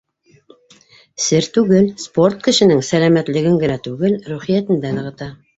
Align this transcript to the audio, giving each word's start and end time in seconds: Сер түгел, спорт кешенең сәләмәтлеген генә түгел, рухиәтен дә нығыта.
Сер 1.25 1.49
түгел, 1.57 1.91
спорт 2.05 2.41
кешенең 2.49 2.83
сәләмәтлеген 2.89 3.63
генә 3.67 3.79
түгел, 3.89 4.21
рухиәтен 4.35 4.85
дә 4.89 4.99
нығыта. 5.01 5.33